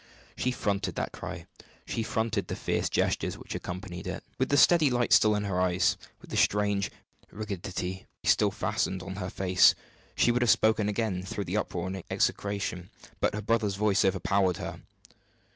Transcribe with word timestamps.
She 0.35 0.49
fronted 0.49 0.95
that 0.95 1.11
cry, 1.11 1.45
she 1.85 2.01
fronted 2.01 2.47
the 2.47 2.55
fierce 2.55 2.89
gestures 2.89 3.37
which 3.37 3.53
accompanied 3.53 4.07
it, 4.07 4.23
with 4.39 4.49
the 4.49 4.57
steady 4.57 4.89
light 4.89 5.13
still 5.13 5.35
in 5.35 5.43
her 5.43 5.61
eyes, 5.61 5.95
with 6.21 6.31
the 6.31 6.37
strange 6.37 6.89
rigidity 7.29 8.07
still 8.23 8.49
fastened 8.49 9.03
on 9.03 9.17
her 9.17 9.29
face. 9.29 9.75
She 10.15 10.31
would 10.31 10.41
have 10.41 10.49
spoken 10.49 10.89
again 10.89 11.21
through 11.21 11.43
the 11.45 11.57
uproar 11.57 11.85
and 11.85 12.03
execration, 12.09 12.89
but 13.19 13.35
her 13.35 13.43
brother's 13.43 13.75
voice 13.75 14.03
overpowered 14.03 14.57
her. 14.57 14.79